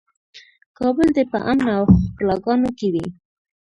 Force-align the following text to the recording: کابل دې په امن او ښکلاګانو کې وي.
کابل 0.77 1.07
دې 1.15 1.23
په 1.31 1.37
امن 1.51 1.67
او 1.77 1.83
ښکلاګانو 2.03 2.69
کې 2.77 2.87
وي. 2.93 3.05